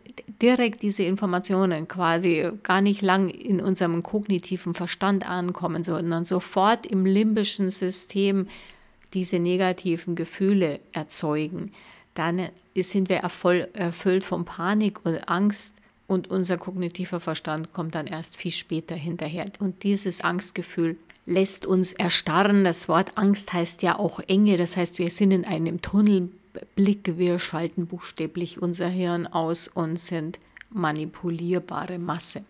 direkt 0.40 0.83
diese 0.83 1.03
Informationen 1.03 1.88
quasi 1.88 2.51
gar 2.62 2.81
nicht 2.81 3.03
lang 3.03 3.29
in 3.29 3.61
unserem 3.61 4.03
kognitiven 4.03 4.75
Verstand 4.75 5.29
ankommen, 5.29 5.83
sondern 5.83 6.25
sofort 6.25 6.87
im 6.87 7.05
limbischen 7.05 7.68
System 7.70 8.46
diese 9.12 9.38
negativen 9.38 10.14
Gefühle 10.14 10.79
erzeugen, 10.92 11.73
dann 12.14 12.49
sind 12.77 13.09
wir 13.09 13.18
erfüllt 13.18 14.25
von 14.25 14.44
Panik 14.44 15.05
und 15.05 15.29
Angst 15.29 15.77
und 16.07 16.29
unser 16.29 16.59
kognitiver 16.59 17.20
Verstand 17.20 17.73
kommt 17.73 17.94
dann 17.94 18.07
erst 18.07 18.37
viel 18.37 18.51
später 18.51 18.94
hinterher. 18.94 19.46
Und 19.59 19.83
dieses 19.83 20.23
Angstgefühl 20.23 20.96
lässt 21.31 21.64
uns 21.64 21.93
erstarren. 21.93 22.64
Das 22.64 22.88
Wort 22.88 23.16
Angst 23.16 23.53
heißt 23.53 23.83
ja 23.83 23.99
auch 23.99 24.21
Enge, 24.21 24.57
das 24.57 24.77
heißt, 24.77 24.99
wir 24.99 25.11
sind 25.11 25.31
in 25.31 25.47
einem 25.47 25.81
Tunnel 25.81 26.29
Blick, 26.75 27.16
wir 27.16 27.38
schalten 27.38 27.87
buchstäblich 27.87 28.61
unser 28.61 28.88
Hirn 28.88 29.29
aus 29.29 29.69
und 29.69 29.99
sind 29.99 30.40
manipulierbare 30.71 31.99
Masse. 31.99 32.43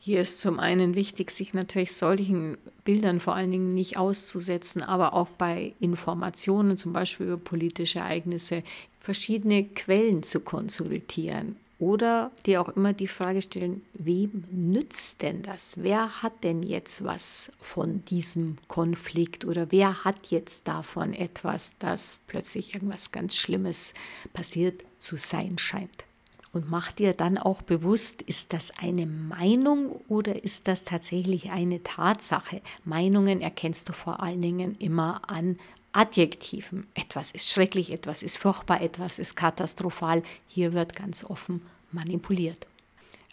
Hier 0.00 0.22
ist 0.22 0.40
zum 0.40 0.58
einen 0.58 0.94
wichtig, 0.94 1.30
sich 1.30 1.52
natürlich 1.52 1.92
solchen 1.92 2.56
Bildern 2.84 3.20
vor 3.20 3.34
allen 3.34 3.52
Dingen 3.52 3.74
nicht 3.74 3.98
auszusetzen, 3.98 4.80
aber 4.80 5.12
auch 5.12 5.28
bei 5.28 5.74
Informationen, 5.78 6.78
zum 6.78 6.94
Beispiel 6.94 7.26
über 7.26 7.36
politische 7.36 7.98
Ereignisse, 7.98 8.62
verschiedene 9.00 9.64
Quellen 9.64 10.22
zu 10.22 10.40
konsultieren 10.40 11.56
oder 11.78 12.32
dir 12.44 12.60
auch 12.60 12.68
immer 12.70 12.92
die 12.92 13.08
Frage 13.08 13.40
stellen, 13.40 13.82
wem 13.94 14.44
nützt 14.50 15.22
denn 15.22 15.42
das? 15.42 15.74
Wer 15.76 16.22
hat 16.22 16.42
denn 16.42 16.62
jetzt 16.62 17.04
was 17.04 17.52
von 17.60 18.04
diesem 18.06 18.58
Konflikt 18.66 19.44
oder 19.44 19.70
wer 19.70 20.04
hat 20.04 20.26
jetzt 20.26 20.66
davon 20.66 21.14
etwas, 21.14 21.76
dass 21.78 22.18
plötzlich 22.26 22.74
irgendwas 22.74 23.12
ganz 23.12 23.36
Schlimmes 23.36 23.94
passiert 24.32 24.84
zu 24.98 25.16
sein 25.16 25.58
scheint? 25.58 26.04
Und 26.52 26.70
mach 26.70 26.92
dir 26.92 27.12
dann 27.12 27.38
auch 27.38 27.62
bewusst, 27.62 28.22
ist 28.22 28.52
das 28.52 28.72
eine 28.78 29.06
Meinung 29.06 30.00
oder 30.08 30.42
ist 30.42 30.66
das 30.66 30.82
tatsächlich 30.82 31.50
eine 31.50 31.82
Tatsache? 31.82 32.62
Meinungen 32.84 33.40
erkennst 33.40 33.88
du 33.88 33.92
vor 33.92 34.22
allen 34.22 34.40
Dingen 34.40 34.74
immer 34.76 35.20
an 35.28 35.58
Adjektiven. 35.92 36.86
Etwas 36.94 37.30
ist 37.30 37.50
schrecklich, 37.50 37.92
etwas 37.92 38.22
ist 38.22 38.38
furchtbar, 38.38 38.80
etwas 38.80 39.18
ist 39.18 39.36
katastrophal. 39.36 40.22
Hier 40.46 40.72
wird 40.72 40.94
ganz 40.94 41.24
offen 41.24 41.62
manipuliert. 41.92 42.66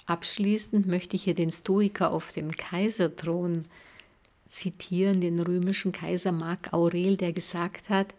Abschließend 0.06 0.86
möchte 0.86 1.16
ich 1.16 1.24
hier 1.24 1.36
den 1.36 1.52
Stoiker 1.52 2.12
auf 2.12 2.32
dem 2.32 2.52
Kaiserthron 2.52 3.66
zitieren, 4.48 5.20
den 5.20 5.40
römischen 5.40 5.92
Kaiser 5.92 6.32
Mark 6.32 6.74
Aurel, 6.74 7.18
der 7.18 7.34
gesagt 7.34 7.90
hat, 7.90 8.14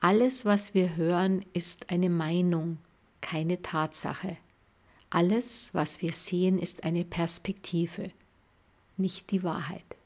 alles, 0.00 0.44
was 0.44 0.74
wir 0.74 0.96
hören, 0.96 1.44
ist 1.52 1.90
eine 1.90 2.08
Meinung, 2.08 2.78
keine 3.20 3.60
Tatsache. 3.62 4.36
Alles, 5.10 5.74
was 5.74 6.02
wir 6.02 6.12
sehen, 6.12 6.58
ist 6.58 6.84
eine 6.84 7.04
Perspektive, 7.04 8.10
nicht 8.96 9.30
die 9.30 9.42
Wahrheit. 9.42 9.97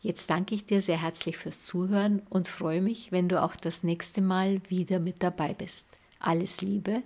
Jetzt 0.00 0.30
danke 0.30 0.54
ich 0.54 0.64
dir 0.64 0.80
sehr 0.80 1.00
herzlich 1.02 1.36
fürs 1.36 1.64
Zuhören 1.64 2.22
und 2.30 2.48
freue 2.48 2.80
mich, 2.80 3.10
wenn 3.10 3.28
du 3.28 3.42
auch 3.42 3.56
das 3.56 3.82
nächste 3.82 4.20
Mal 4.20 4.60
wieder 4.68 5.00
mit 5.00 5.22
dabei 5.22 5.54
bist. 5.54 5.86
Alles 6.20 6.60
Liebe, 6.60 7.02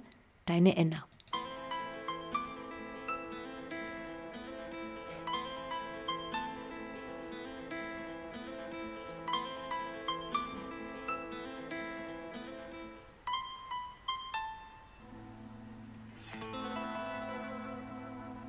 deine 0.46 0.76
Enna. 0.76 1.04